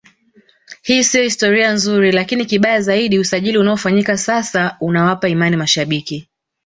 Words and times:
Hii 0.81 1.03
sio 1.03 1.23
historia 1.23 1.71
nzuri 1.71 2.11
lakini 2.11 2.45
kibaya 2.45 2.81
zaidi 2.81 3.19
usajili 3.19 3.57
unaofanyika 3.57 4.17
sasa 4.17 4.77
unawapa 4.79 5.29
imani 5.29 5.57
mashabiki 5.57 6.29